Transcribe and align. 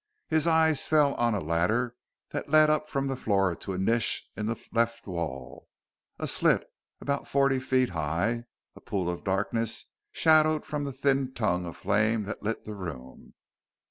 His 0.29 0.47
eyes 0.47 0.87
fell 0.87 1.13
on 1.13 1.35
a 1.35 1.39
ladder 1.39 1.95
that 2.31 2.49
led 2.49 2.71
up 2.71 2.89
from 2.89 3.05
the 3.05 3.15
floor 3.15 3.55
to 3.57 3.73
a 3.73 3.77
niche 3.77 4.27
in 4.35 4.47
the 4.47 4.59
left 4.73 5.05
wall 5.05 5.69
a 6.17 6.27
slit 6.27 6.67
about 6.99 7.27
forty 7.27 7.59
feet 7.59 7.89
high, 7.89 8.45
a 8.75 8.81
pool 8.81 9.07
of 9.11 9.23
darkness, 9.23 9.85
shadowed 10.11 10.65
from 10.65 10.85
the 10.85 10.91
thin 10.91 11.35
tongue 11.35 11.67
of 11.67 11.77
flame 11.77 12.23
that 12.23 12.41
lit 12.41 12.63
the 12.63 12.73
room. 12.73 13.35